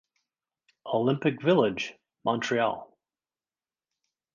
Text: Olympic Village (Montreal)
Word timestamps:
Olympic 0.87 1.43
Village 1.43 1.93
(Montreal) 2.25 2.97